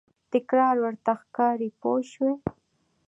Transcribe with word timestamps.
تکرار 0.31 0.75
ورته 0.83 1.11
ښکاري 1.21 1.69
پوه 1.81 1.99
شوې!. 2.11 2.33